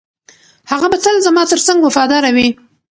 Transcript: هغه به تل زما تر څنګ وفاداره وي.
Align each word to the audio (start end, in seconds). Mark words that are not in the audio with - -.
هغه 0.71 0.87
به 0.91 0.97
تل 1.03 1.15
زما 1.27 1.43
تر 1.51 1.59
څنګ 1.67 1.79
وفاداره 1.83 2.29
وي. 2.35 2.47